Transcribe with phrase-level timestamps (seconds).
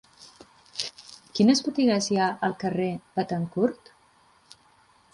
[1.39, 3.97] Quines botigues hi ha al carrer de Béthencourt?